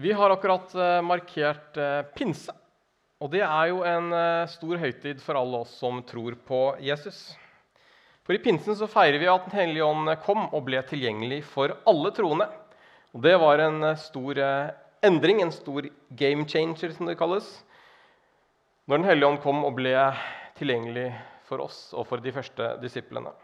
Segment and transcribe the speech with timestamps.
[0.00, 2.54] Vi har akkurat eh, markert eh, pinse.
[3.20, 7.18] Og det er jo en eh, stor høytid for alle oss som tror på Jesus.
[8.24, 11.76] For i pinsen så feirer vi at Den hellige ånd kom og ble tilgjengelig for
[11.92, 12.48] alle troende.
[13.12, 14.40] Og det var en stor
[15.04, 17.50] endring, en stor game changer, som det kalles.
[18.88, 19.92] Når Den hellige ånd kom og ble
[20.56, 21.10] tilgjengelig
[21.44, 23.36] for oss og for de første disiplene.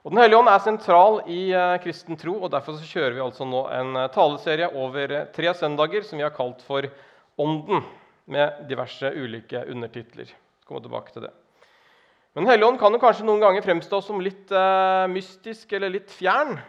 [0.00, 3.24] Og Den hellige ånd er sentral i eh, kristen tro, og derfor så kjører vi
[3.24, 6.88] altså nå en eh, taleserie over eh, tre søndager som vi har kalt for
[7.40, 7.84] Ånden,
[8.30, 10.28] med diverse ulike undertitler.
[10.68, 11.30] Komme tilbake til det.
[12.32, 14.52] Men Den hellige ånd kan jo kanskje noen ganger fremstå som litt
[15.10, 16.60] mystisk eller litt fjern.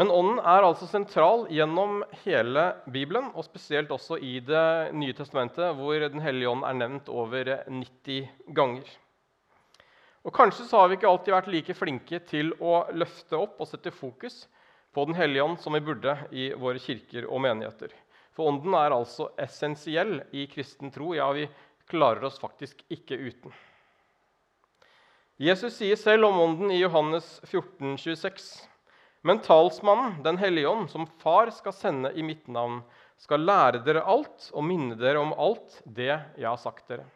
[0.00, 5.76] Men Ånden er altså sentral gjennom hele Bibelen, og spesielt også i Det nye testamentet,
[5.76, 8.88] hvor Den hellige ånd er nevnt over 90 ganger.
[10.24, 13.68] Og Kanskje så har vi ikke alltid vært like flinke til å løfte opp og
[13.68, 14.46] sette fokus
[14.94, 17.92] på Den hellige ånd som vi burde i våre kirker og menigheter.
[18.34, 21.12] For Ånden er altså essensiell i kristen tro.
[21.14, 21.48] Ja, vi
[21.90, 23.52] klarer oss faktisk ikke uten.
[25.36, 28.46] Jesus sier selv om Ånden i Johannes 14, 26.
[29.26, 32.82] Men talsmannen, Den hellige ånd, som Far skal sende i mitt navn,
[33.18, 37.06] skal lære dere alt og minne dere om alt det jeg har sagt dere.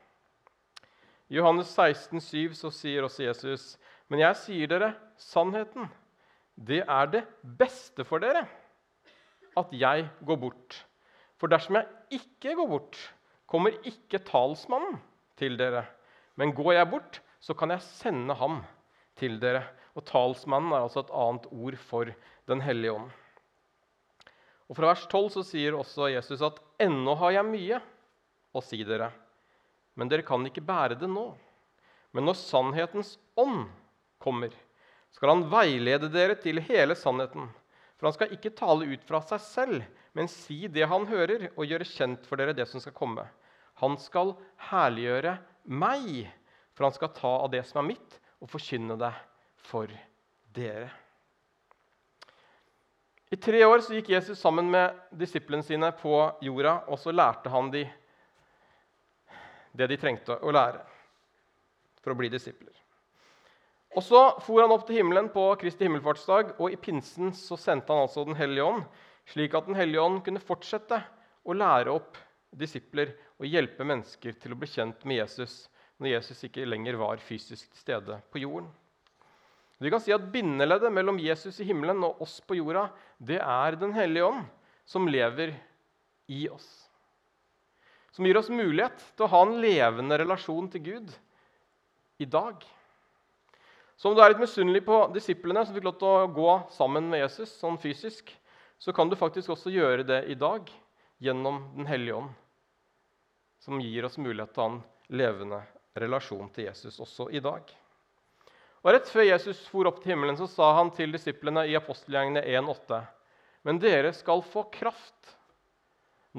[1.28, 3.64] I Johannes 16, 7 så sier også Jesus.:
[4.08, 5.90] Men jeg sier dere sannheten.
[6.56, 8.46] Det er det beste for dere
[9.58, 10.78] at jeg går bort.
[11.38, 12.96] For dersom jeg ikke går bort,
[13.46, 14.98] kommer ikke talsmannen
[15.38, 15.84] til dere.
[16.40, 18.62] Men går jeg bort, så kan jeg sende ham
[19.18, 19.66] til dere.
[19.94, 22.14] Og talsmannen er altså et annet ord for
[22.48, 23.10] Den hellige ånd.
[24.68, 27.80] Og Fra vers 12 så sier også Jesus at ennå har jeg mye
[28.56, 29.10] å si dere
[29.98, 31.32] men dere kan ikke bære det nå.
[32.14, 33.66] Men når sannhetens ånd
[34.22, 34.52] kommer,
[35.10, 37.48] skal han veilede dere til hele sannheten.
[37.98, 39.82] For han skal ikke tale ut fra seg selv,
[40.14, 43.26] men si det han hører, og gjøre kjent for dere det som skal komme.
[43.82, 44.36] Han skal
[44.70, 45.34] herliggjøre
[45.66, 46.28] meg,
[46.74, 49.12] for han skal ta av det som er mitt, og forkynne det
[49.66, 49.90] for
[50.54, 50.92] dere.
[53.28, 57.68] I tre år gikk Jesus sammen med disiplene sine på jorda, og så lærte han
[57.74, 57.90] dem
[59.78, 60.82] det de trengte å lære
[62.02, 62.74] for å bli disipler.
[63.96, 67.92] Og Så for han opp til himmelen på Kristi himmelfartsdag, og i pinsen så sendte
[67.92, 68.82] han altså Den hellige ånd,
[69.28, 71.00] slik at Den hellige ånd kunne fortsette
[71.44, 72.18] å lære opp
[72.58, 75.68] disipler og hjelpe mennesker til å bli kjent med Jesus
[75.98, 78.68] når Jesus ikke lenger var fysisk til stede på jorden.
[79.78, 83.78] Vi kan si at Bindeleddet mellom Jesus i himmelen og oss på jorda, det er
[83.78, 84.44] Den hellige ånd,
[84.84, 85.54] som lever
[86.28, 86.87] i oss
[88.12, 91.14] som gir oss mulighet til å ha en levende relasjon til Gud
[92.18, 92.64] i dag.
[93.98, 97.08] Så om du er litt misunnelig på disiplene som fikk lov til å gå sammen
[97.10, 98.30] med Jesus sånn fysisk,
[98.78, 100.70] så kan du faktisk også gjøre det i dag
[101.18, 102.30] gjennom Den hellige ånd,
[103.58, 104.80] som gir oss mulighet til å ha en
[105.18, 105.60] levende
[105.98, 107.66] relasjon til Jesus også i dag.
[108.84, 112.44] Og Rett før Jesus for opp til himmelen, så sa han til disiplene i apostelgjengene
[112.46, 113.00] 1,8.:
[113.66, 115.34] Men dere skal få kraft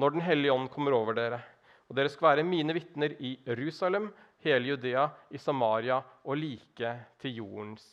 [0.00, 1.42] når Den hellige ånd kommer over dere.
[1.90, 4.12] Og dere skal være mine vitner i Jerusalem,
[4.46, 7.84] hele Judea, i Samaria og like til jordens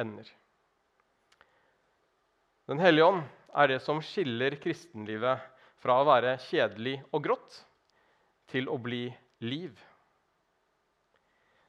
[0.00, 0.24] ender.
[2.64, 3.20] Den hellige ånd
[3.54, 5.42] er det som skiller kristenlivet
[5.84, 7.58] fra å være kjedelig og grått
[8.48, 9.04] til å bli
[9.44, 9.76] liv.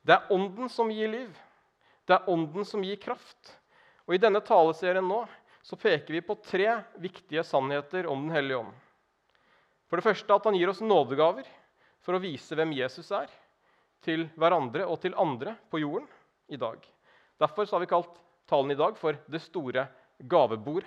[0.06, 1.36] Det er Ånden som gir liv.
[2.08, 3.52] Det er Ånden som gir kraft.
[4.08, 5.26] Og I denne taleserien nå
[5.66, 8.74] så peker vi på tre viktige sannheter om Den hellige ånd.
[9.90, 11.48] For det første at han gir oss nådegaver
[12.06, 13.30] for å vise hvem Jesus er,
[14.06, 16.08] til hverandre og til andre på jorden
[16.54, 16.78] i dag.
[17.42, 19.88] Derfor har vi kalt talen i dag for 'Det store
[20.22, 20.86] gavebord'.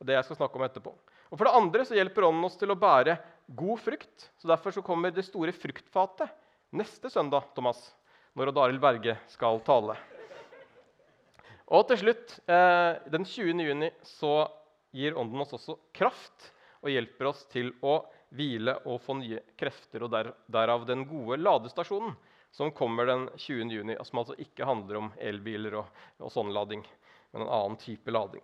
[0.00, 0.92] Det jeg skal snakke om etterpå.
[1.30, 3.18] Og For det andre så hjelper Ånden oss til å bære
[3.54, 4.30] god frukt.
[4.38, 6.30] så Derfor så kommer det store fruktfatet
[6.72, 7.94] neste søndag, Thomas,
[8.34, 9.96] når Odd Arild Berge skal tale.
[11.70, 13.60] Og til slutt, eh, den 20.
[13.62, 14.50] juni, så
[14.92, 18.00] gir Ånden oss også kraft og hjelper oss til å
[18.36, 20.04] hvile og få nye krefter.
[20.06, 22.14] Og der, derav den gode ladestasjonen
[22.54, 23.70] som kommer den 20.
[23.70, 26.82] juni, som altså ikke handler om elbiler og, og sånn lading,
[27.30, 28.42] men en annen type lading.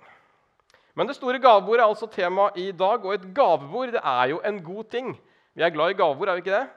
[0.97, 4.39] Men det store gavebordet er altså tema i dag, og et gavebord det er jo
[4.47, 5.11] en god ting.
[5.57, 6.69] Vi er glad i gavebord, er vi ikke det?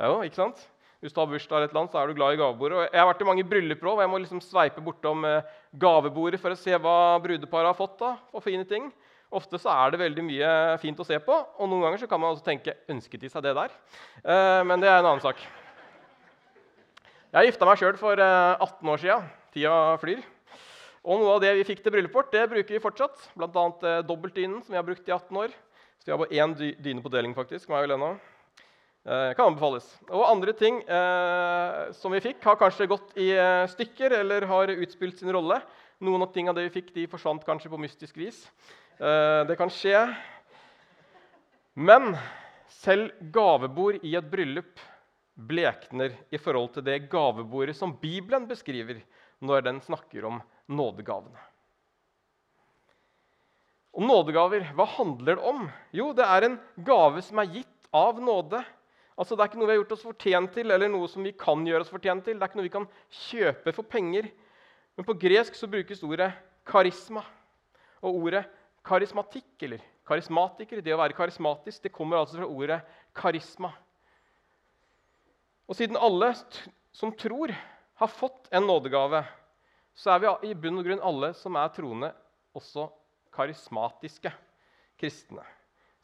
[0.00, 0.62] Jo, ikke sant?
[1.00, 2.86] Hvis du har bursdag, eller et annet, så er du glad i gavebordet.
[2.92, 6.52] Jeg har vært i mange brylluper hvor jeg må liksom sveipe bortom eh, gavebordet for
[6.52, 8.90] å se hva brudeparet har fått da, og fine ting.
[9.30, 12.18] Ofte så er det veldig mye fint å se på, og noen ganger så kan
[12.18, 13.74] man også tenke ønsket de seg det der?
[14.24, 15.38] Eh, men det er en annen sak.
[17.30, 19.20] Jeg gifta meg sjøl for 18 eh, år sia.
[19.54, 20.24] Tida flyr.
[21.06, 23.30] Og noe av det vi fikk til bryllupet vårt, det bruker vi fortsatt.
[23.38, 23.66] Bl.a.
[23.86, 25.54] Eh, dobbeltdynen, som vi har brukt i 18 år.
[26.00, 27.70] Så vi har bare én dy dyne på deling, faktisk.
[27.70, 28.10] meg og Lena.
[29.00, 29.86] Eh, kan anbefales.
[30.10, 34.74] Og andre ting eh, som vi fikk, har kanskje gått i eh, stykker eller har
[34.74, 35.56] utspilt sin rolle.
[36.04, 38.42] Noen av tingene vi fikk, de forsvant kanskje på mystisk vis.
[39.00, 39.96] Eh, det kan skje.
[41.80, 42.12] Men
[42.68, 44.82] selv gavebord i et bryllup
[45.40, 49.00] blekner i forhold til det gavebordet som Bibelen beskriver
[49.40, 51.40] når den snakker om nådegavene.
[53.96, 55.64] Og nådegaver, hva handler det om?
[55.96, 58.60] Jo, det er en gave som er gitt av nåde.
[59.16, 61.32] Altså, Det er ikke noe vi har gjort oss fortjent til, eller noe som vi
[61.32, 62.36] kan gjøre oss fortjent til.
[62.36, 64.28] Det er ikke noe vi kan kjøpe for penger.
[64.94, 66.30] Men på gresk så brukes ordet
[66.68, 67.24] karisma.
[68.04, 68.44] Og ordet
[68.86, 72.80] karismatikk, eller karismatiker, det å være karismatisk, det kommer altså fra ordet
[73.16, 73.72] karisma.
[75.70, 76.32] Og siden alle
[76.96, 77.52] som tror,
[78.00, 79.20] har fått en nådegave,
[79.94, 82.08] så er vi i bunn og grunn alle som er troende,
[82.56, 82.88] også
[83.36, 84.32] karismatiske
[84.98, 85.44] kristne.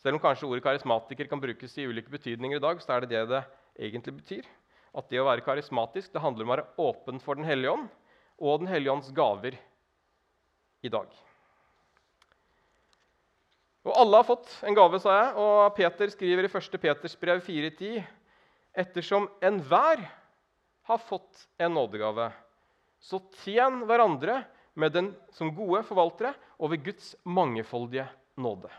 [0.02, 3.14] Selv om kanskje ordet karismatiker kan brukes i ulike betydninger i dag, så er det
[3.16, 3.42] det det
[3.88, 4.50] egentlig betyr.
[4.96, 7.88] At det å være karismatisk det handler om å være åpen for Den hellige ånd
[8.36, 9.56] og Den hellige ånds gaver
[10.84, 11.08] i dag.
[13.86, 15.34] Og alle har fått en gave, sa jeg.
[15.38, 16.78] Og Peter skriver i 1.
[16.82, 18.00] Peters brev 4.10.:
[18.74, 20.02] Ettersom enhver
[20.86, 22.28] har fått en nådegave,
[23.00, 24.42] så tjen hverandre
[24.74, 28.70] med den som gode forvaltere over Guds mangefoldige nåde.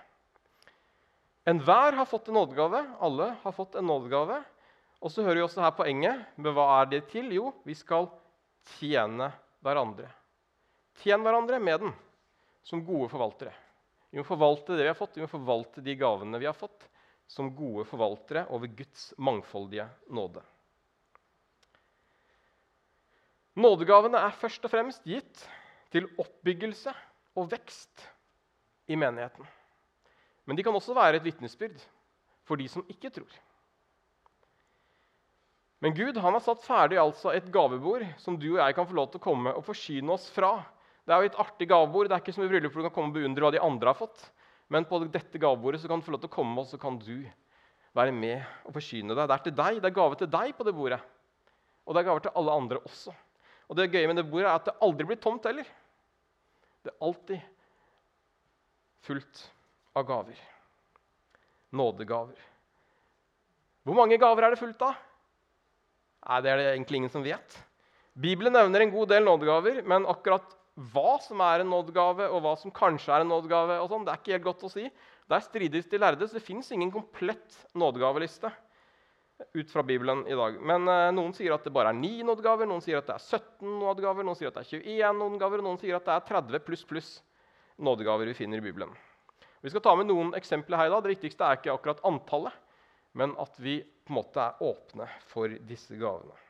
[1.48, 2.84] Enhver har fått en nådegave.
[3.00, 4.42] Alle har fått en nådegave.
[5.00, 6.26] Og så hører vi også her poenget.
[6.36, 7.32] Men hva er det til?
[7.32, 8.10] Jo, vi skal
[8.76, 9.32] tjene
[9.64, 10.10] hverandre.
[11.00, 11.96] Tjen hverandre med den
[12.68, 13.56] som gode forvaltere.
[14.10, 16.88] Vi må forvalte det vi har fått, vi må forvalte de gavene vi har fått,
[17.28, 20.44] som gode forvaltere over Guds mangfoldige nåde.
[23.58, 25.42] Nådegavene er først og fremst gitt
[25.92, 26.94] til oppbyggelse
[27.38, 28.06] og vekst
[28.88, 29.48] i menigheten.
[30.48, 31.82] Men de kan også være et vitnesbyrd
[32.48, 33.34] for de som ikke tror.
[35.84, 38.96] Men Gud han har satt ferdig altså et gavebord som du og jeg kan få
[38.98, 40.62] lov til å komme og forsyne oss fra.
[41.08, 42.10] Det er jo et artig gavebord.
[42.10, 43.94] Det er ikke som i bryllup hvor du kan komme og beundre hva de andre
[43.94, 44.26] har fått.
[44.68, 46.98] Men på dette gavebordet så kan du få lov til å komme, og så kan
[47.00, 47.24] du
[47.96, 49.24] være med og forsyne deg.
[49.24, 51.00] Det er til deg, det er gave til deg på det bordet.
[51.88, 53.14] Og det er gaver til alle andre også.
[53.68, 55.70] Og det gøye med det bordet er at det aldri blir tomt heller.
[56.84, 57.40] Det er alltid
[59.08, 59.46] fullt
[59.96, 60.44] av gaver.
[61.76, 62.44] Nådegaver.
[63.88, 65.00] Hvor mange gaver er det fullt av?
[66.28, 67.60] Nei, Det er det egentlig ingen som vet.
[68.18, 72.54] Bibelen nevner en god del nådegaver, men akkurat hva som er en nådgave, og hva
[72.62, 73.80] som kanskje er en nådgave.
[73.82, 74.86] og sånn, det er ikke helt godt å si.
[75.28, 78.52] Der strides de lærde, så det fins ingen komplett nådegaveliste
[79.54, 80.60] ut fra Bibelen i dag.
[80.62, 83.26] Men eh, noen sier at det bare er 9 nådgaver, noen sier at det er
[83.42, 86.26] 17 nådgaver, noen sier at det er 21 nådgaver, og noen sier at det er
[86.30, 87.12] 30 pluss pluss
[87.78, 88.94] nådgaver vi finner i Bibelen.
[89.62, 90.90] Vi skal ta med noen eksempler her.
[90.90, 91.04] i dag.
[91.04, 92.54] Det viktigste er ikke akkurat antallet,
[93.18, 96.47] men at vi på en måte er åpne for disse gavene.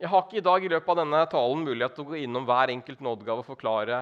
[0.00, 2.46] Jeg har ikke i dag i løpet av denne talen mulighet til å gå innom
[2.48, 3.98] hver enkelt nådegave og forklare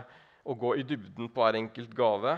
[0.47, 2.37] og gå i dybden på hver enkelt gave.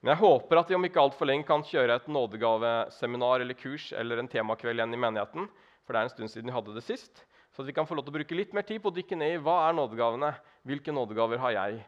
[0.00, 3.90] Men jeg håper at vi om ikke altfor lenge kan kjøre et nådegaveseminar eller kurs
[3.92, 5.50] eller en temakveld igjen i menigheten.
[5.84, 7.20] For det er en stund siden vi hadde det sist.
[7.52, 9.20] Så at vi kan få lov til å bruke litt mer tid på å dykke
[9.20, 10.32] ned i hva er nådegavene,
[10.64, 11.84] hvilke nådegaver har jeg,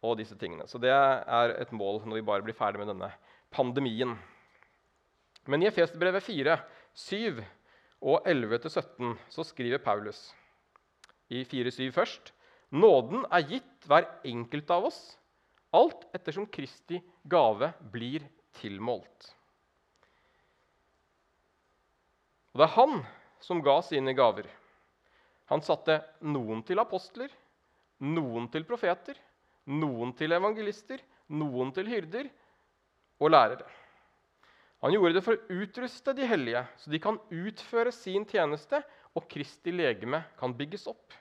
[0.00, 0.64] og disse tingene.
[0.64, 3.12] Så det er et mål når vi bare blir ferdig med denne
[3.52, 4.16] pandemien.
[5.44, 6.60] Men i Efesbrevet 4,
[6.96, 7.44] 7
[8.00, 10.30] og 11-17 så skriver Paulus
[11.30, 12.32] i 4-7 først
[12.70, 14.98] Nåden er gitt hver enkelt av oss,
[15.74, 18.22] alt ettersom Kristi gave blir
[18.60, 19.26] tilmålt.
[22.54, 22.94] Og det er han
[23.42, 24.46] som ga sine gaver.
[25.50, 27.30] Han satte noen til apostler,
[28.06, 29.18] noen til profeter,
[29.66, 31.02] noen til evangelister,
[31.34, 32.30] noen til hyrder
[33.18, 33.66] og lærere.
[34.80, 38.80] Han gjorde det for å utruste de hellige, så de kan utføre sin tjeneste,
[39.12, 41.16] og Kristi legeme kan bygges opp.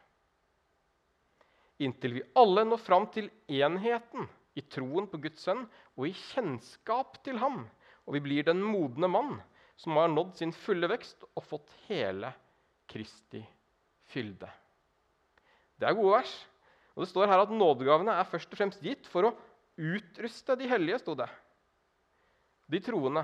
[1.79, 4.27] Inntil vi alle når fram til enheten
[4.59, 5.63] i troen på Guds sønn
[5.95, 7.63] og i kjennskap til ham,
[8.05, 9.39] og vi blir den modne mann
[9.79, 12.31] som har nådd sin fulle vekst og fått hele
[12.89, 13.41] Kristi
[14.11, 14.49] fylde.
[15.79, 16.33] Det er gode vers.
[16.95, 19.35] Og Det står her at nådegavene er først og fremst gitt for å
[19.79, 20.99] utruste de hellige.
[20.99, 21.29] Stod det.
[22.67, 23.23] De troende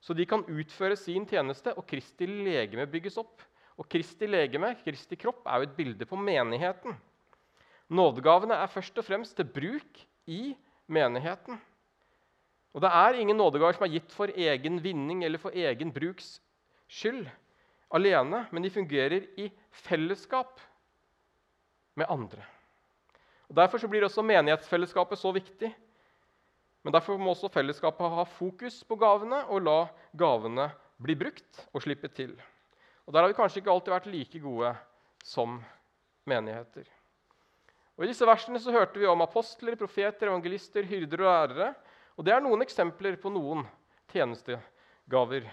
[0.00, 3.42] så de kan utføre sin tjeneste, og Kristi legeme bygges opp.
[3.78, 6.96] Og Kristi legeme, Kristi kropp, er jo et bilde på menigheten.
[7.88, 10.52] Nådegavene er først og fremst til bruk i
[10.90, 11.58] menigheten.
[12.74, 16.36] Og det er ingen nådegaver som er gitt for egen vinning eller for egen bruks
[16.88, 17.26] skyld
[17.94, 19.48] alene, men de fungerer i
[19.86, 20.60] fellesskap
[21.98, 22.44] med andre.
[23.48, 25.72] Og Derfor blir også menighetsfellesskapet så viktig.
[26.86, 29.78] Men derfor må også fellesskapet ha fokus på gavene og la
[30.18, 30.68] gavene
[31.02, 32.36] bli brukt og slippe til.
[33.06, 34.74] Og Der har vi kanskje ikke alltid vært like gode
[35.24, 35.58] som
[36.28, 36.86] menigheter.
[37.96, 41.70] Og I disse versene så hørte vi om apostler, profeter, evangelister, hyrder og lærere.
[42.16, 43.64] Og Det er noen eksempler på noen
[44.12, 45.48] tjenestegaver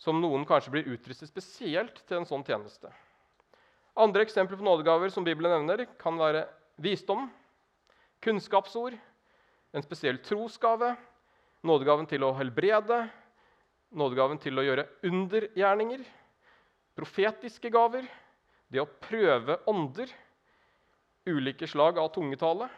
[0.00, 2.88] som noen kanskje blir utrustet spesielt til en sånn tjeneste.
[4.00, 6.46] Andre eksempler på nådegaver som Bibelen nevner, kan være
[6.80, 7.28] visdom,
[8.24, 8.96] kunnskapsord,
[9.72, 10.94] en spesiell trosgave,
[11.66, 13.04] nådegaven til å helbrede,
[13.94, 16.02] nådegaven til å gjøre undergjerninger,
[16.98, 18.06] profetiske gaver,
[18.70, 20.10] det å prøve ånder,
[21.30, 22.68] ulike slag av tungetale,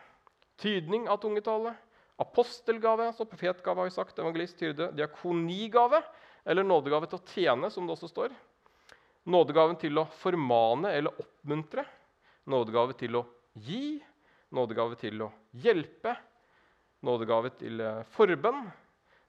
[0.61, 1.75] tydning av tungetale,
[2.23, 6.03] apostelgave, altså profetgave, har vi sagt, evangelist, hyrde, diakonigave,
[6.45, 8.35] eller nådegave til å tjene, som det også står.
[9.33, 11.85] Nådegaven til å formane eller oppmuntre,
[12.51, 13.25] nådegave til å
[13.63, 14.01] gi,
[14.53, 15.31] nådegave til å
[15.63, 16.17] hjelpe,
[17.03, 18.67] nådegave til eh, forbønn,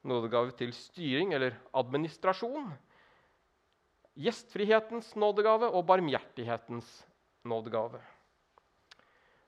[0.08, 2.72] nådegave til styring eller administrasjon,
[4.20, 6.90] gjestfrihetens nådegave og barmhjertighetens
[7.50, 8.02] nådegave.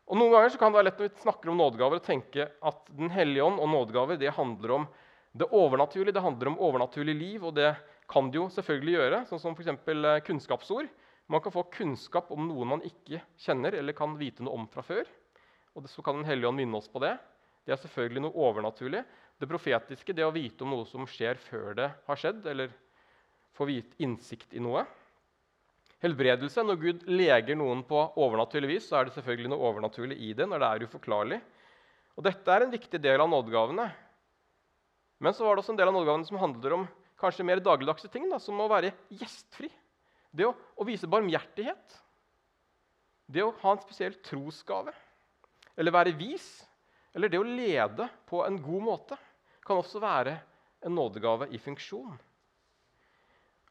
[0.05, 2.89] Og Noen ganger kan det være lett når vi snakker om nådegaver, å tenke at
[2.93, 4.87] Den hellige ånd og nådegaver det handler om
[5.35, 6.13] det overnaturlige.
[6.15, 7.73] Det handler om overnaturlig liv, og det
[8.09, 9.21] kan det jo selvfølgelig gjøre.
[9.29, 9.71] Sånn som f.eks.
[9.73, 10.89] Eh, kunnskapsord.
[11.27, 14.85] Man kan få kunnskap om noe man ikke kjenner eller kan vite noe om fra
[14.85, 15.09] før.
[15.75, 17.17] Og Så kan Den hellige ånd minne oss på det.
[17.65, 19.01] Det er selvfølgelig noe overnaturlig.
[19.41, 22.71] Det profetiske, det å vite om noe som skjer før det har skjedd, eller
[23.55, 23.67] få
[24.03, 24.85] innsikt i noe.
[26.03, 26.63] Helbredelse.
[26.63, 30.47] Når Gud leger noen på overnaturlig vis, så er det selvfølgelig noe overnaturlig i det.
[30.47, 31.39] når det er uforklarlig.
[32.15, 33.87] Og Dette er en viktig del av nådegavene.
[35.19, 36.87] Men så var det også en del av nådegavene som handler om
[37.19, 39.71] kanskje mer dagligdagse ting, da, som å være gjestfri.
[40.35, 41.99] Det å, å, vise barmhjertighet.
[43.31, 44.91] Det å ha en spesiell trosgave.
[45.79, 46.64] Eller være vis.
[47.15, 49.17] Eller det å lede på en god måte
[49.65, 50.35] kan også være
[50.85, 52.17] en nådegave i funksjon.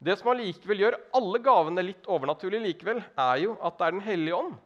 [0.04, 4.06] Det som allikevel gjør alle gavene litt overnaturlige, likevel, er jo at det er Den
[4.08, 4.56] hellige ånd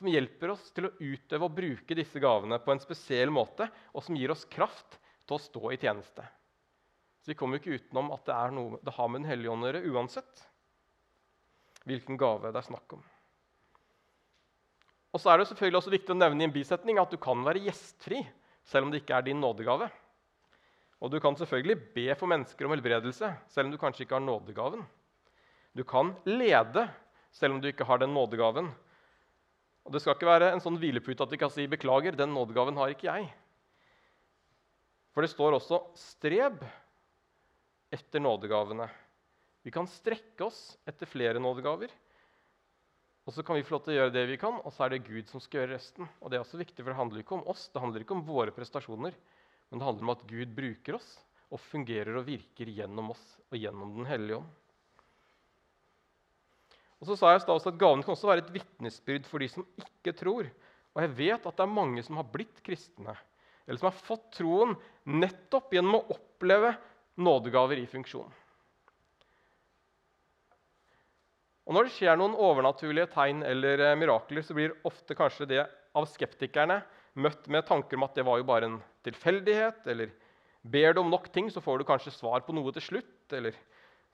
[0.00, 4.04] som hjelper oss til å utøve og bruke disse gavene på en spesiell måte, og
[4.04, 4.96] som gir oss kraft
[5.26, 6.24] til å stå i tjeneste.
[7.20, 9.52] Så Vi kommer jo ikke utenom at det, er noe, det har med Den hellige
[9.52, 10.46] ånd å gjøre uansett
[11.84, 13.04] hvilken gave det er snakk om.
[15.10, 17.42] Og så er det selvfølgelig også viktig å nevne i en bisetning at du kan
[17.46, 18.20] være gjestfri
[18.68, 19.88] selv om det ikke er din nådegave.
[21.00, 24.24] Og du kan selvfølgelig be for mennesker om helbredelse, selv om du kanskje ikke har
[24.24, 24.84] nådegaven.
[25.74, 26.84] Du kan lede,
[27.32, 28.68] selv om du ikke har den nådegaven.
[29.86, 32.76] Og Det skal ikke være en sånn hvilepute at du kan si 'beklager, den nådegaven
[32.76, 33.32] har ikke jeg'.
[35.10, 36.62] For det står også 'streb
[37.90, 38.90] etter nådegavene'.
[39.64, 41.90] Vi kan strekke oss etter flere nådegaver.
[43.30, 44.90] Og så kan vi få lov til å gjøre det vi kan, og så er
[44.90, 46.08] det Gud som skal gjøre resten.
[46.18, 48.24] Og Det er også viktig, for det handler ikke om oss, det handler ikke om
[48.26, 49.14] våre prestasjoner.
[49.70, 51.12] Men det handler om at Gud bruker oss
[51.54, 53.22] og fungerer og virker gjennom oss
[53.52, 54.50] og gjennom Den hellige ånd.
[56.98, 59.68] Og så sa jeg også at Gaven kan også være et vitnesbyrd for de som
[59.78, 60.50] ikke tror.
[60.90, 63.14] Og jeg vet at det er mange som har blitt kristne,
[63.62, 64.74] eller som har fått troen
[65.06, 66.74] nettopp gjennom å oppleve
[67.22, 68.39] nådegaver i funksjon.
[71.68, 75.64] Og Når det skjer noen overnaturlige tegn eller eh, mirakler, så blir ofte kanskje det
[75.96, 76.80] av skeptikerne
[77.20, 79.84] møtt med tanker om at det var jo bare en tilfeldighet.
[79.90, 80.14] Eller
[80.62, 83.32] ber du om nok ting, så får du kanskje svar på noe til slutt.
[83.32, 83.54] eller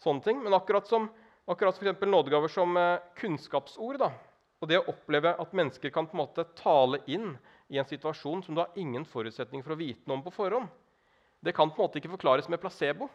[0.03, 0.43] sånne ting.
[0.45, 1.09] Men akkurat som
[1.47, 4.11] akkurat for nådegaver som eh, kunnskapsord da,
[4.61, 7.37] og det å oppleve at mennesker kan på en måte tale inn
[7.69, 10.69] i en situasjon som du har ingen forutsetning for å vite noe om på forhånd,
[11.45, 13.09] det kan på en måte ikke forklares med placebo.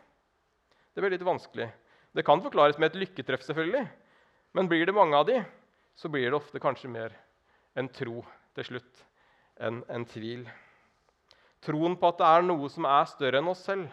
[0.94, 1.68] Det blir litt vanskelig.
[2.14, 3.88] Det kan forklares med et lykketreff, selvfølgelig.
[4.52, 5.40] Men blir det mange av de,
[5.96, 7.16] så blir det ofte kanskje mer
[7.78, 8.22] en tro
[8.56, 9.04] til slutt
[9.62, 10.44] enn en tvil.
[11.64, 13.88] Troen på at det er noe som er større enn oss selv.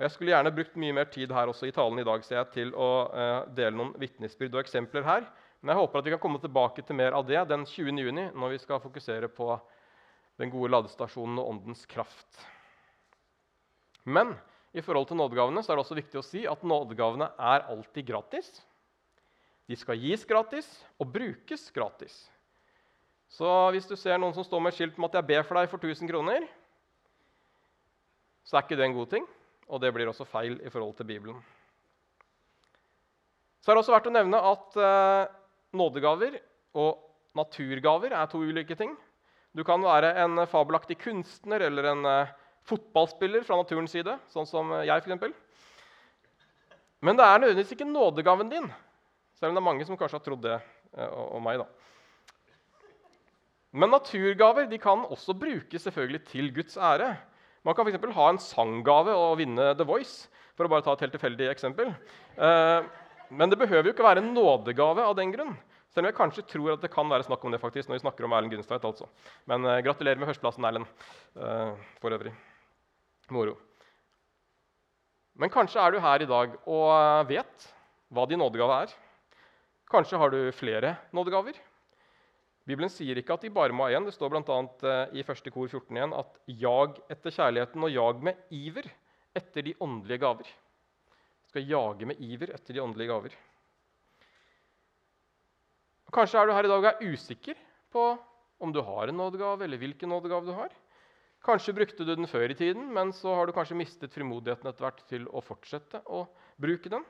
[0.00, 2.72] Jeg skulle gjerne brukt mye mer tid her også i talen i dag jeg, til
[2.72, 5.26] å eh, dele noen vitnesbyrd og eksempler her.
[5.60, 8.00] Men jeg håper at vi kan komme tilbake til mer av det den 20.
[8.00, 9.52] juni, når vi skal fokusere på
[10.40, 12.40] den gode ladestasjonen og åndens kraft.
[14.08, 14.32] Men
[14.72, 18.08] i forhold til nådegavene så er det også viktig å si at nådegavene er alltid
[18.08, 18.48] gratis.
[19.70, 20.66] De skal gis gratis
[20.98, 22.14] og brukes gratis.
[23.30, 25.60] Så hvis du ser noen som står med et skilt om at jeg ber for
[25.60, 26.48] deg for 1000 kroner,
[28.42, 29.28] så er ikke det en god ting.
[29.70, 31.38] Og det blir også feil i forhold til Bibelen.
[33.62, 35.30] Så er det også verdt å nevne at eh,
[35.78, 36.40] nådegaver
[36.80, 37.06] og
[37.38, 38.96] naturgaver er to ulike ting.
[39.54, 42.36] Du kan være en fabelaktig kunstner eller en eh,
[42.66, 45.30] fotballspiller fra naturens side, sånn som jeg f.eks.
[47.06, 48.72] Men det er nødvendigvis ikke nådegaven din,
[49.40, 51.62] selv om det er mange som kanskje har trodd det eh, om meg.
[51.62, 51.66] da.
[53.72, 57.14] Men naturgaver de kan også brukes selvfølgelig til Guds ære.
[57.64, 58.14] Man kan f.eks.
[58.16, 61.92] ha en sanggave og vinne The Voice, for å bare ta et helt tilfeldig eksempel.
[62.36, 62.88] Eh,
[63.30, 65.54] men det behøver jo ikke være en nådegave av den grunn.
[65.90, 68.04] Selv om jeg kanskje tror at det kan være snakk om det faktisk, når vi
[68.04, 68.84] snakker om Erlend Gunstveit.
[68.86, 69.08] Altså.
[69.50, 70.88] Men eh, gratulerer med førsteplassen, Erlend.
[71.34, 72.34] Eh, for øvrig.
[73.30, 73.56] Moro.
[75.40, 77.70] Men kanskje er du her i dag og vet
[78.10, 78.94] hva din nådegave er.
[79.90, 81.56] Kanskje har du flere nådegaver.
[82.62, 84.04] Bibelen sier ikke at de bare må ha én.
[84.06, 84.58] Det står bl.a.
[84.86, 85.48] Eh, i 1.
[85.50, 88.86] kor 14.1 at 'jag etter kjærligheten og jag med iver
[89.34, 90.52] etter de åndelige gaver'.
[91.42, 93.34] Du skal jage med iver etter de åndelige gaver.
[96.14, 97.58] Kanskje er du her i dag og er usikker
[97.90, 98.18] på
[98.60, 100.70] om du har en nådegave, eller hvilken nådegave du har.
[101.42, 104.84] Kanskje brukte du den før i tiden, men så har du kanskje mistet frimodigheten etter
[104.84, 106.28] hvert til å fortsette å
[106.60, 107.02] bruke den.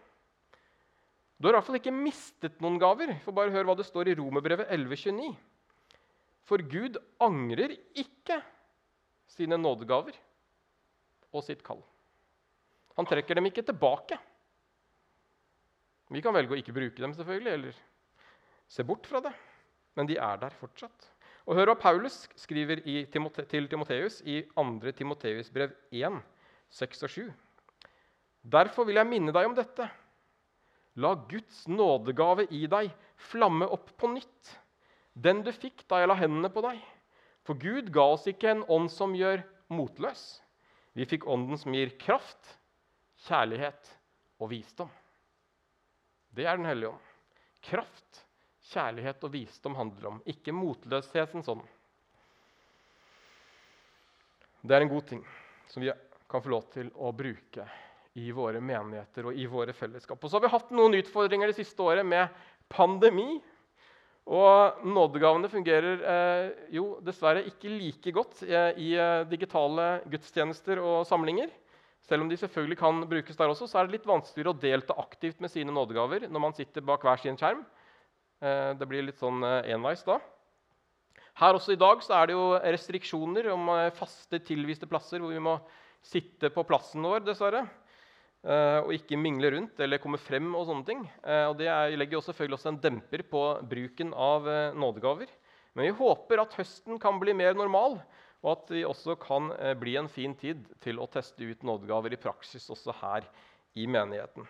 [1.41, 3.15] Du har i hvert fall ikke mistet noen gaver.
[3.25, 5.31] For bare hør hva det står i Romerbrevet 11,29.
[6.45, 8.41] For Gud angrer ikke
[9.31, 10.19] sine nådegaver
[11.33, 11.81] og sitt kall.
[12.99, 14.19] Han trekker dem ikke tilbake.
[16.11, 17.79] Vi kan velge å ikke bruke dem, selvfølgelig, eller
[18.69, 19.33] se bort fra det.
[19.97, 21.07] Men de er der fortsatt.
[21.47, 24.93] Og Hør hva Paulus skriver Timote til Timoteus i 2.
[24.99, 26.21] Timoteus brev 1,
[26.83, 27.31] 6 og 7.
[28.53, 29.89] Derfor vil jeg minne deg om dette.
[30.99, 32.91] La Guds nådegave i deg
[33.31, 34.55] flamme opp på nytt,
[35.15, 36.81] den du fikk da jeg la hendene på deg.
[37.47, 39.43] For Gud ga oss ikke en ånd som gjør
[39.73, 40.23] motløs.
[40.99, 42.57] Vi fikk ånden som gir kraft,
[43.29, 43.93] kjærlighet
[44.41, 44.91] og visdom.
[46.35, 47.07] Det er Den hellige ånd.
[47.61, 48.23] Kraft,
[48.73, 51.63] kjærlighet og visdom handler om, ikke motløsheten sånn.
[54.63, 55.23] Det er en god ting
[55.71, 55.93] som vi
[56.31, 57.65] kan få lov til å bruke
[58.21, 60.21] i våre menigheter og i våre fellesskap.
[60.21, 62.29] Og så har vi hatt noen utfordringer det siste året med
[62.71, 63.41] pandemi.
[64.31, 71.03] Og nådegavene fungerer eh, jo dessverre ikke like godt eh, i eh, digitale gudstjenester og
[71.09, 71.50] samlinger.
[72.07, 74.97] Selv om de selvfølgelig kan brukes der også, så er det litt vanskeligere å delta
[74.99, 77.65] aktivt med sine nådegaver når man sitter bak hver sin skjerm.
[78.41, 80.17] Eh, det blir litt sånn eh, enveis da.
[81.41, 85.33] Her også i dag så er det jo restriksjoner om eh, faste, tilviste plasser hvor
[85.33, 85.59] vi må
[86.04, 87.67] sitte på plassen vår, dessverre.
[88.41, 90.55] Og ikke mingle rundt eller komme frem.
[90.57, 91.03] og sånne ting.
[91.50, 91.69] Og Det
[92.00, 95.29] legger jo selvfølgelig også en demper på bruken av nådegaver.
[95.75, 97.99] Men vi håper at høsten kan bli mer normal,
[98.41, 102.23] og at vi også kan bli en fin tid til å teste ut nådegaver i
[102.23, 103.29] praksis også her
[103.76, 104.49] i menigheten.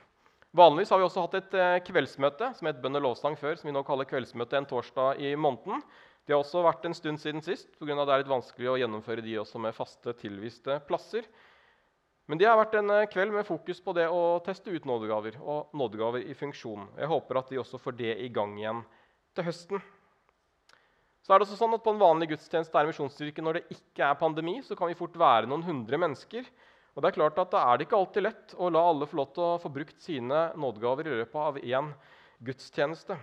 [0.56, 3.68] Vanligvis har vi også hatt et eh, kveldsmøte som het bønn og lovsang før, som
[3.68, 5.84] vi nå kaller kveldsmøte en torsdag i måneden.
[6.26, 7.94] Det har også vært en stund siden sist, pga.
[8.02, 11.28] det er litt vanskelig å gjennomføre de også med faste, tilviste plasser.
[12.30, 15.40] Men det har vært en eh, kveld med fokus på det å teste ut nådegaver
[15.42, 16.84] og nådegaver i funksjon.
[17.00, 18.84] Jeg håper at de også får det i gang igjen
[19.34, 19.82] til høsten.
[21.26, 24.06] Så er det også sånn at På en vanlig gudstjeneste er misjonsstyrke når det ikke
[24.06, 26.46] er pandemi, så kan vi fort være noen hundre mennesker.
[26.94, 29.18] Og det er klart at Da er det ikke alltid lett å la alle få
[29.24, 31.90] lov til å få brukt sine nådegaver i løpet av én
[32.46, 33.18] gudstjeneste.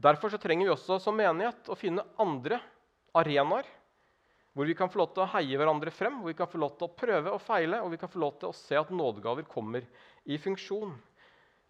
[0.00, 2.62] Derfor så trenger vi også som menighet å finne andre
[3.12, 3.68] arenaer
[4.58, 6.72] hvor vi kan få lov til å heie hverandre frem, hvor vi kan få lov
[6.74, 9.46] til å prøve og feile, og vi kan få lov til å se at nådegaver
[9.46, 9.84] kommer
[10.26, 10.96] i funksjon.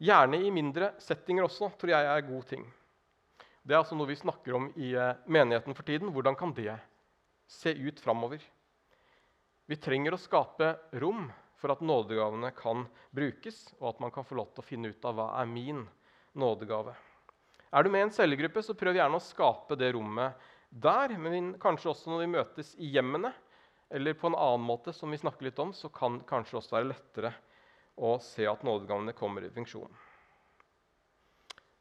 [0.00, 2.64] Gjerne i mindre settinger også, tror jeg er god ting.
[3.60, 6.08] Det er altså noe vi snakker om i eh, menigheten for tiden.
[6.16, 6.78] Hvordan kan det
[7.44, 8.40] se ut framover?
[9.68, 11.26] Vi trenger å skape rom
[11.60, 15.04] for at nådegavene kan brukes, og at man kan få lov til å finne ut
[15.04, 15.84] av hva er min
[16.32, 16.96] nådegave.
[17.68, 21.14] Er du med i en cellegruppe, så prøv gjerne å skape det rommet der.
[21.18, 23.32] Men kanskje også når vi møtes i hjemmene,
[23.90, 26.76] eller på en annen måte, som vi snakker litt om, så kan det kanskje også
[26.76, 27.32] være lettere
[27.98, 29.90] å se at nådegavene kommer i funksjon.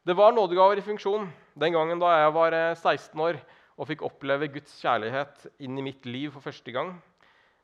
[0.08, 1.28] Det var nådegaver i funksjon
[1.60, 3.38] den gangen da jeg var 16 eh, år
[3.78, 6.94] og fikk oppleve Guds kjærlighet inn i mitt liv for første gang.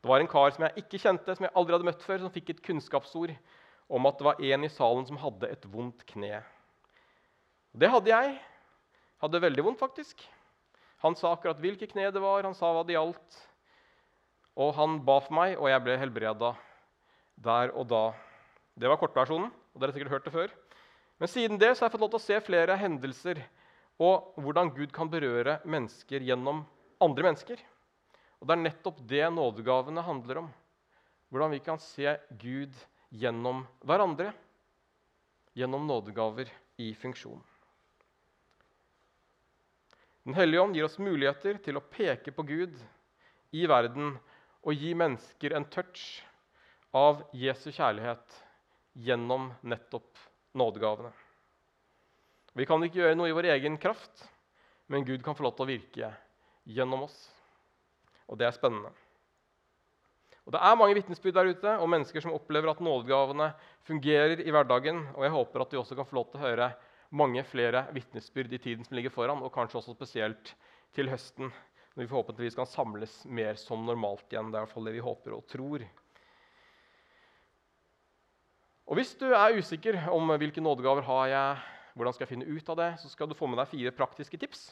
[0.04, 2.32] Det var en kar som jeg ikke kjente, som jeg aldri hadde møtt før, som
[2.34, 3.32] fikk et kunnskapsord
[3.88, 6.42] om at det var en i salen som hadde et vondt kne.
[7.72, 8.36] Det hadde jeg.
[9.24, 10.20] Hadde veldig vondt, faktisk.
[11.04, 13.40] Han sa akkurat hvilke kne det var, han sa hva det gjaldt.
[14.56, 16.54] Og han ba for meg, og jeg ble helbreda
[17.44, 18.04] der og da.
[18.78, 19.50] Det var kortversjonen.
[19.74, 20.54] og dere har sikkert hørt det før.
[21.18, 23.42] Men siden det så har jeg fått lov til å se flere hendelser
[24.02, 26.64] og hvordan Gud kan berøre mennesker gjennom
[27.02, 27.60] andre mennesker.
[28.40, 30.52] Og Det er nettopp det nådegavene handler om.
[31.30, 32.74] Hvordan vi kan se Gud
[33.10, 34.32] gjennom hverandre.
[35.54, 37.42] Gjennom nådegaver i funksjon.
[40.24, 42.78] Den hellige ånd gir oss muligheter til å peke på Gud
[43.52, 44.14] i verden
[44.64, 46.22] og gi mennesker en touch
[46.96, 48.38] av Jesu kjærlighet
[49.04, 50.22] gjennom nettopp
[50.56, 51.10] nådegavene.
[52.56, 54.24] Vi kan ikke gjøre noe i vår egen kraft,
[54.88, 56.10] men Gud kan få lov til å virke
[56.72, 57.16] gjennom oss.
[58.30, 58.94] Og det er spennende.
[60.44, 63.50] Og Det er mange vitnesbyrd der ute om mennesker som opplever at nådegavene
[63.88, 65.02] fungerer i hverdagen.
[65.16, 66.72] Og jeg håper at vi også kan få lov til å høre
[67.14, 70.54] mange flere vitnesbyrd i tiden som ligger foran, og kanskje også spesielt
[70.94, 71.52] til høsten,
[71.94, 74.50] når vi forhåpentligvis kan samles mer som normalt igjen.
[74.50, 75.84] Det er i hvert fall det vi håper og tror.
[78.84, 81.62] Og Hvis du er usikker om hvilke nådegaver har jeg,
[81.94, 84.40] hvordan skal jeg finne ut av det, så skal du få med deg fire praktiske
[84.42, 84.66] tips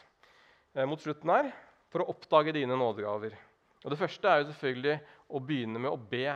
[0.75, 1.53] eh, mot slutten her
[1.93, 3.39] for å oppdage dine nådegaver.
[3.83, 4.99] Og Det første er jo selvfølgelig
[5.31, 6.27] å begynne med å be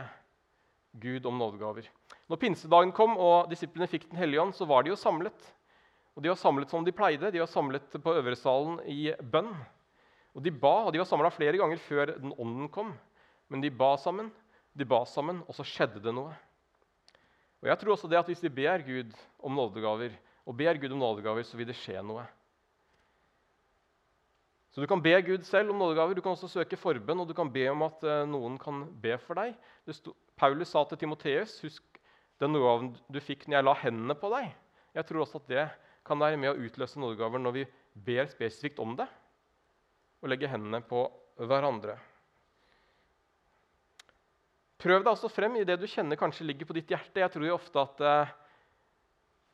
[0.97, 1.85] Gud om nådegaver.
[2.27, 5.51] Når pinsedagen kom og disiplene fikk Den hellige ånd, så var de jo samlet.
[6.17, 7.29] Og De var samlet som de pleide.
[7.29, 9.51] De var samlet på øvresalen i bønn.
[10.33, 12.95] Og De ba, og de var samla flere ganger før den ånden kom.
[13.53, 14.31] Men de ba sammen,
[14.75, 16.33] de ba sammen, og så skjedde det noe.
[17.61, 20.91] Og jeg tror også det at Hvis vi ber Gud om nådegaver, og ber Gud
[20.91, 22.25] om nådegaver, så vil det skje noe.
[24.73, 27.33] Så Du kan be Gud selv om nådegaver, du kan også søke forbønn, og du
[27.33, 29.55] kan be om at uh, noen kan be for deg.
[29.89, 31.83] Stod, Paulus sa til Timoteus, husk
[32.39, 34.53] den nådegaven du fikk når jeg la hendene på deg.
[34.93, 35.65] Jeg tror også at det
[36.07, 37.65] kan være med å utløse nådegaver når vi
[38.07, 39.07] ber spesifikt om det,
[40.21, 41.03] og legger hendene på
[41.37, 41.97] hverandre.
[44.77, 47.21] Prøv deg også frem i det du kjenner kanskje ligger på ditt hjerte.
[47.23, 48.35] Jeg tror jo ofte at eh,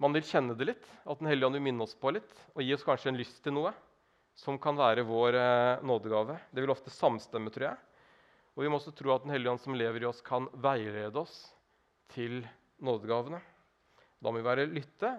[0.04, 2.64] man vil kjenne det litt, at Den hellige ånd vil minne oss på litt og
[2.64, 3.72] gi oss kanskje en lyst til noe
[4.36, 6.38] som kan være vår eh, nådegave.
[6.52, 7.80] Det vil ofte samstemme, tror jeg.
[8.54, 11.24] Og vi må også tro at Den hellige ånd som lever i oss, kan veilede
[11.24, 11.38] oss
[12.14, 12.42] til
[12.84, 13.40] nådegavene.
[14.20, 15.16] Da må vi være lytte,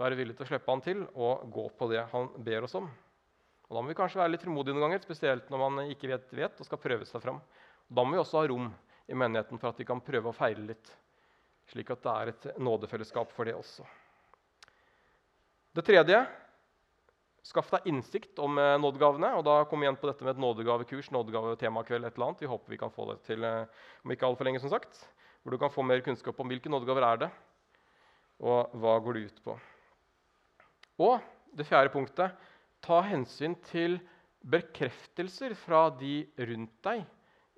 [0.00, 2.88] være villig til å slippe han til og gå på det han ber oss om.
[3.68, 6.26] Og Da må vi kanskje være litt tålmodige noen ganger, spesielt når man ikke vet,
[6.36, 7.40] vet og skal prøve seg fram.
[7.88, 8.70] Da må vi også ha rom
[9.08, 10.92] i menigheten for at vi kan prøve å feile litt,
[11.70, 13.86] slik at det er et nådefellesskap for det også.
[15.74, 16.24] Det tredje
[17.44, 19.34] Skaff deg innsikt om eh, nådegavene.
[19.36, 22.40] og Da kom vi igjen på dette med et nådegavekurs, nådegavetemakveld, et eller annet.
[22.40, 23.66] Vi håper vi kan få det til eh,
[24.00, 25.02] om ikke altfor lenge, som sagt.
[25.44, 27.30] Hvor du kan få mer kunnskap om hvilke nådegaver er det
[28.40, 29.58] og hva går det ut på.
[31.00, 31.18] Og
[31.54, 32.34] det fjerde punktet
[32.84, 33.98] ta hensyn til
[34.44, 37.04] bekreftelser fra de rundt deg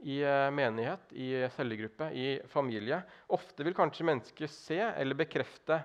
[0.06, 3.00] i eh, menighet, i cellegruppe, i familie.
[3.32, 5.80] Ofte vil kanskje mennesker se eller bekrefte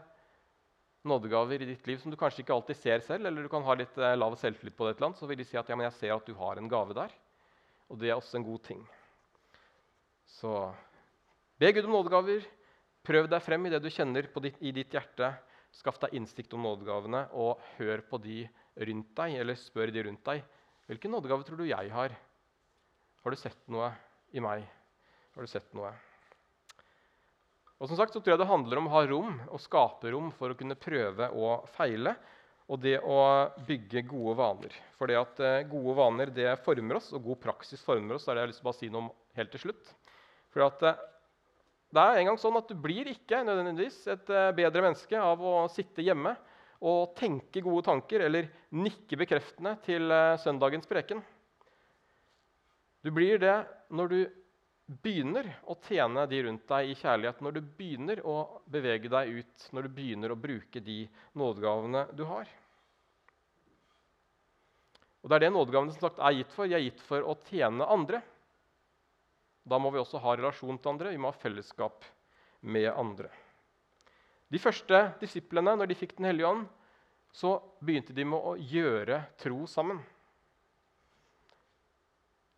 [1.07, 3.75] nådegaver i ditt liv som du kanskje ikke alltid ser selv, eller du kan ha
[3.77, 5.87] litt eh, lav selvtillit på det, eller annet, så vil de si at ja, men
[5.89, 7.13] jeg ser at du har en gave der.
[7.91, 8.83] Og det er også en god ting.
[10.37, 10.51] Så
[11.59, 12.45] be Gud om nådegaver.
[13.01, 15.33] Prøv deg frem i det du kjenner ditt, i ditt hjerte.
[15.75, 18.43] Skaff deg innsikt om nådegavene, og hør på de
[18.75, 20.43] rundt deg, eller spør de rundt deg.
[20.91, 22.15] Hvilken nådegave tror du jeg har?
[23.21, 23.91] Har du sett noe
[24.36, 24.65] i meg?
[25.36, 25.93] Har du sett noe?
[27.81, 30.29] Og som sagt så tror jeg Det handler om å ha rom og skape rom
[30.38, 32.13] for å kunne prøve og feile.
[32.71, 33.21] Og det å
[33.67, 34.75] bygge gode vaner.
[34.95, 38.27] For det at eh, gode vaner det former oss, og god praksis former oss.
[38.27, 39.89] Det er det jeg har lyst til å si noe om helt til slutt.
[40.53, 41.01] For at, eh,
[41.91, 45.43] det er en gang sånn at Du blir ikke nødvendigvis et eh, bedre menneske av
[45.43, 46.36] å sitte hjemme
[46.82, 50.10] og tenke gode tanker eller nikke bekreftende til
[50.41, 51.19] søndagens preken.
[53.06, 53.60] Du blir det
[53.93, 54.19] når du
[55.01, 58.36] begynner å tjene de rundt deg i kjærlighet, når du begynner å
[58.71, 61.06] bevege deg ut, når du begynner å bruke de
[61.38, 62.49] nådegavene du har.
[65.21, 66.67] Og Det er det nådegavene som sagt er gitt for.
[66.67, 68.23] De er gitt for å tjene andre.
[69.63, 72.06] Da må vi også ha relasjon til andre, vi må ha fellesskap
[72.62, 73.30] med andre.
[74.52, 76.65] De første disiplene, når de fikk Den hellige ånd,
[77.32, 80.02] så begynte de med å gjøre tro sammen.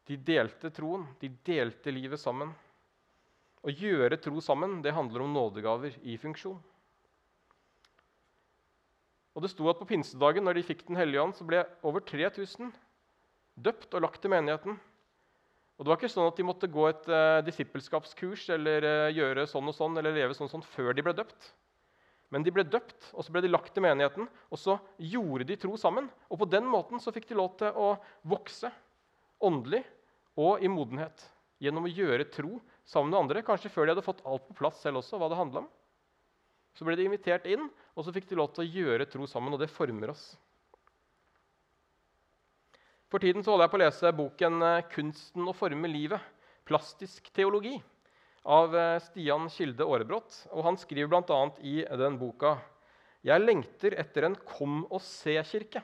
[0.10, 2.50] De delte troen, de delte livet sammen.
[3.64, 6.58] Å gjøre tro sammen det handler om nådegaver i funksjon.
[9.34, 12.04] Og Det sto at på pinsedagen når de fikk Den hellige ånd, så ble over
[12.06, 12.74] 3000
[13.56, 14.80] døpt og lagt til menigheten.
[15.78, 19.48] Og Det var ikke sånn at de måtte gå et uh, disippelskapskurs eller uh, gjøre
[19.50, 21.50] sånn og sånn, eller leve sånn og sånn før de ble døpt.
[22.34, 25.58] Men de ble døpt, og så ble de lagt til menigheten, og så gjorde de
[25.62, 26.08] tro sammen.
[26.34, 27.92] Og På den måten så fikk de lov til å
[28.26, 28.72] vokse
[29.44, 29.84] åndelig
[30.42, 31.26] og i modenhet.
[31.62, 32.58] Gjennom å gjøre tro
[32.90, 35.20] sammen med andre, kanskje før de hadde fått alt på plass selv også.
[35.22, 35.70] hva det om.
[36.74, 39.54] Så ble de invitert inn, og så fikk de lov til å gjøre tro sammen.
[39.54, 40.34] Og det former oss.
[43.14, 46.30] For tiden så holder jeg på å lese boken eh, 'Kunsten å forme livet'.
[46.66, 47.76] Plastisk teologi
[48.42, 50.38] av eh, Stian Kilde Aarebrot.
[50.50, 51.38] Og han skriver bl.a.
[51.62, 52.56] i den boka
[53.22, 55.84] Jeg lengter etter en kom og se-kirke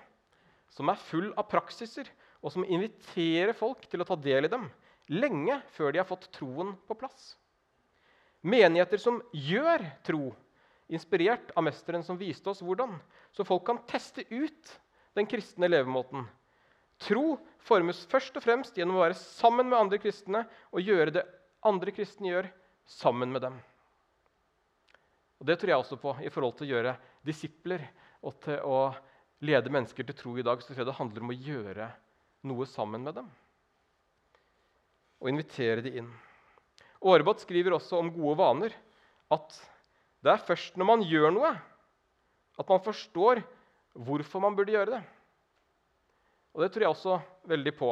[0.74, 2.10] som er full av praksiser
[2.42, 4.65] og som inviterer folk til å ta del i dem
[5.13, 7.36] lenge før de har fått troen på plass.
[8.42, 10.34] Menigheter som gjør tro,
[10.89, 12.98] inspirert av mesteren som viste oss hvordan,
[13.38, 14.76] så folk kan teste ut
[15.13, 16.26] den kristne levemåten
[17.00, 21.26] Tro formes først og fremst gjennom å være sammen med andre kristne og gjøre det
[21.66, 22.50] andre kristne gjør,
[22.90, 23.58] sammen med dem.
[25.40, 27.86] Og Det tror jeg også på i forhold til å gjøre disipler
[28.26, 28.80] og til å
[29.46, 30.60] lede mennesker til tro i dag.
[30.60, 31.92] Så tror jeg det handler om å gjøre
[32.50, 33.30] noe sammen med dem
[35.20, 36.12] og invitere dem inn.
[37.04, 38.76] Aarebrot skriver også om gode vaner
[39.32, 39.56] at
[40.24, 41.52] det er først når man gjør noe,
[42.60, 43.42] at man forstår
[44.00, 45.02] hvorfor man burde gjøre det.
[46.56, 47.92] Og Det tror jeg også veldig på.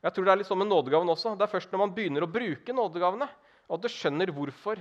[0.00, 1.34] Jeg tror Det er litt sånn med nådegavene også.
[1.36, 3.28] Det er først når man begynner å bruke nådegavene,
[3.70, 4.80] at du skjønner hvorfor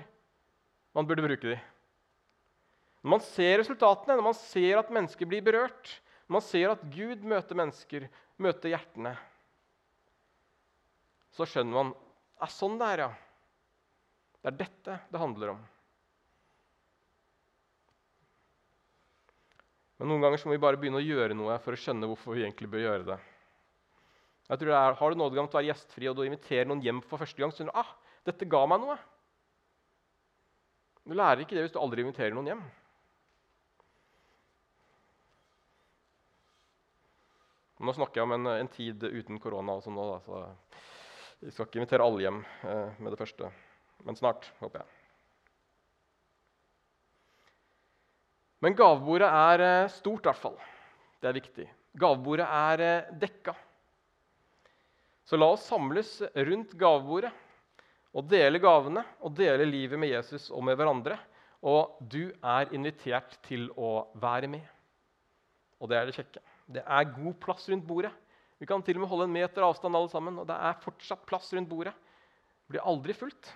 [0.95, 1.65] man burde bruke dem.
[3.03, 5.91] Når man ser resultatene, når man ser at mennesker blir berørt,
[6.27, 8.07] når man ser at Gud møter mennesker,
[8.39, 9.13] møter hjertene,
[11.35, 11.93] så skjønner man
[12.43, 13.11] er sånn det er, ja.
[14.39, 15.61] Det er dette det handler om.
[19.99, 22.45] Men noen ganger må vi bare begynne å gjøre noe for å skjønne hvorfor vi
[22.45, 23.19] egentlig bør gjøre det.
[24.49, 26.83] Jeg tror det er, Har du nådegave til å være gjestfri og du inviterer noen
[26.83, 27.91] hjem for første gang, så skjønner du ah,
[28.29, 28.95] dette ga meg noe.
[31.03, 32.63] Du lærer ikke det hvis du aldri inviterer noen hjem.
[37.79, 39.77] Nå snakker jeg om en, en tid uten korona.
[39.77, 43.51] og sånn nå, da, så Vi skal ikke invitere alle hjem eh, med det første,
[44.07, 44.98] men snart, håper jeg.
[48.63, 50.57] Men gavebordet er eh, stort, i hvert fall.
[51.19, 51.67] Det er viktig.
[51.99, 53.55] Gavebordet er eh, dekka.
[55.29, 57.31] Så la oss samles rundt gavebordet
[58.17, 61.19] og dele gavene og dele livet med Jesus og med hverandre.
[61.61, 64.65] Og du er invitert til å være med.
[65.79, 66.41] Og det er det kjekke.
[66.69, 68.11] Det er god plass rundt bordet.
[68.59, 71.23] Vi kan til og med holde en meter avstand, alle sammen, og det er fortsatt
[71.29, 71.93] plass rundt bordet.
[72.65, 73.53] Det blir aldri fullt.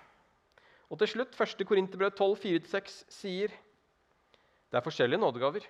[0.88, 1.66] Og til slutt, 1.
[1.68, 3.52] Korinterbrev 12, 4-6 sier
[4.74, 5.62] det er forskjellige nådegaver,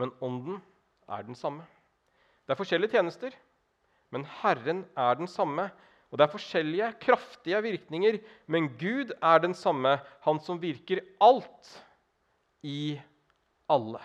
[0.00, 0.62] men ånden
[1.04, 1.66] er den samme.
[2.46, 3.34] Det er forskjellige tjenester,
[4.08, 5.66] men Herren er den samme.
[6.08, 8.16] Og det er forskjellige, kraftige virkninger,
[8.48, 11.68] men Gud er den samme, han som virker alt
[12.64, 12.96] i
[13.68, 14.00] alle.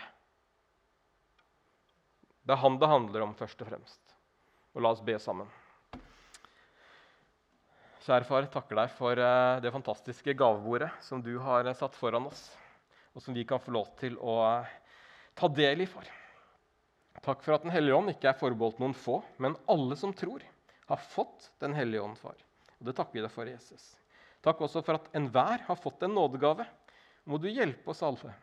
[2.43, 4.17] Det er han det handler om først og fremst.
[4.75, 5.47] Og la oss be sammen.
[8.03, 12.43] Kjære far, takker deg for eh, det fantastiske gavebordet som du har satt foran oss
[13.13, 14.35] og som vi kan få lov til å
[15.37, 16.09] ta del i, far.
[17.23, 20.43] Takk for at Den hellige ånd ikke er forbeholdt noen få, men alle som tror,
[20.89, 22.37] har fått Den hellige ånd, far.
[22.79, 23.93] Og Det takker vi deg for, Jesus.
[24.43, 26.65] Takk også for at enhver har fått en nådegave.
[27.29, 28.33] Må du hjelpe oss alle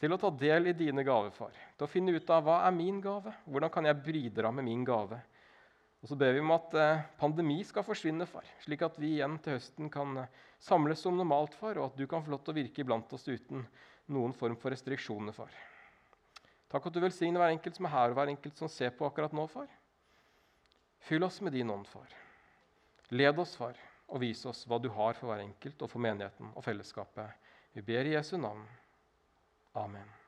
[0.00, 1.52] til å ta del i dine gaver, far.
[1.76, 4.84] Til å finne ut av hva er min gave, hvordan kan jeg bidra med min
[4.84, 5.18] gave.
[6.00, 9.36] Og så ber vi om at eh, pandemi skal forsvinne, far, slik at vi igjen
[9.44, 10.30] til høsten kan eh,
[10.64, 13.28] samles som normalt, far, og at du kan få lov til å virke iblant oss
[13.28, 13.66] uten
[14.12, 15.52] noen form for restriksjoner, far.
[16.70, 19.08] Takk at du velsigner hver enkelt som er her, og hver enkelt som ser på
[19.08, 19.70] akkurat nå, far.
[21.08, 22.12] Fyll oss med din ånd, far.
[23.10, 23.78] Led oss, far,
[24.10, 27.50] og vis oss hva du har for hver enkelt og for menigheten og fellesskapet.
[27.74, 28.66] Vi ber i Jesu navn.
[29.78, 30.19] Amen.